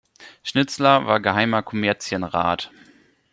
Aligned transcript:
Schnitzler 0.41 1.05
war 1.05 1.19
Geheimer 1.19 1.61
Kommerzienrat. 1.61 2.71